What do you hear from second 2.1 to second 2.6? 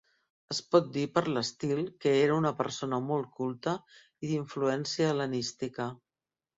era una